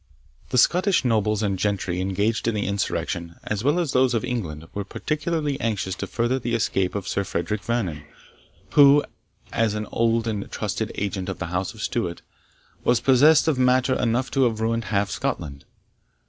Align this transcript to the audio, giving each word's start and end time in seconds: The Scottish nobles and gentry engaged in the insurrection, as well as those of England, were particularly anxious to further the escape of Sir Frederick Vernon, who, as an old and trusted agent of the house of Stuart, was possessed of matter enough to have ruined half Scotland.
The 0.49 0.57
Scottish 0.57 1.05
nobles 1.05 1.43
and 1.43 1.59
gentry 1.59 2.01
engaged 2.01 2.47
in 2.47 2.55
the 2.55 2.65
insurrection, 2.65 3.35
as 3.43 3.63
well 3.63 3.77
as 3.79 3.91
those 3.91 4.15
of 4.15 4.25
England, 4.25 4.65
were 4.73 4.83
particularly 4.83 5.61
anxious 5.61 5.93
to 5.97 6.07
further 6.07 6.39
the 6.39 6.55
escape 6.55 6.95
of 6.95 7.07
Sir 7.07 7.23
Frederick 7.23 7.61
Vernon, 7.61 8.01
who, 8.71 9.05
as 9.53 9.75
an 9.75 9.85
old 9.91 10.27
and 10.27 10.49
trusted 10.49 10.91
agent 10.95 11.29
of 11.29 11.37
the 11.37 11.45
house 11.53 11.75
of 11.75 11.83
Stuart, 11.83 12.23
was 12.83 12.99
possessed 12.99 13.47
of 13.47 13.59
matter 13.59 13.93
enough 13.93 14.31
to 14.31 14.45
have 14.45 14.59
ruined 14.59 14.85
half 14.85 15.11
Scotland. 15.11 15.65